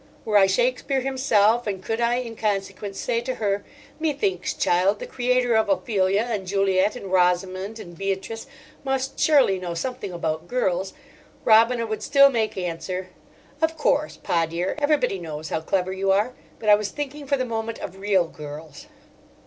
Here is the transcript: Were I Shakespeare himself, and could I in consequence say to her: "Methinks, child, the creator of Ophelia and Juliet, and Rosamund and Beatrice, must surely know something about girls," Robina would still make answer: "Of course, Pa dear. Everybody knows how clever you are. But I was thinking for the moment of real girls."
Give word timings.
Were 0.25 0.35
I 0.35 0.47
Shakespeare 0.47 1.01
himself, 1.01 1.67
and 1.67 1.83
could 1.83 2.01
I 2.01 2.15
in 2.15 2.35
consequence 2.35 2.99
say 2.99 3.21
to 3.21 3.35
her: 3.35 3.63
"Methinks, 3.99 4.55
child, 4.55 4.97
the 4.97 5.05
creator 5.05 5.53
of 5.53 5.69
Ophelia 5.69 6.23
and 6.27 6.47
Juliet, 6.47 6.95
and 6.95 7.11
Rosamund 7.13 7.77
and 7.77 7.95
Beatrice, 7.95 8.47
must 8.83 9.19
surely 9.19 9.59
know 9.59 9.75
something 9.75 10.11
about 10.11 10.47
girls," 10.47 10.93
Robina 11.45 11.85
would 11.85 12.01
still 12.01 12.31
make 12.31 12.57
answer: 12.57 13.09
"Of 13.61 13.77
course, 13.77 14.17
Pa 14.17 14.47
dear. 14.47 14.73
Everybody 14.79 15.19
knows 15.19 15.49
how 15.49 15.61
clever 15.61 15.93
you 15.93 16.11
are. 16.11 16.33
But 16.57 16.69
I 16.69 16.73
was 16.73 16.89
thinking 16.89 17.27
for 17.27 17.37
the 17.37 17.45
moment 17.45 17.77
of 17.77 17.99
real 17.99 18.25
girls." 18.25 18.87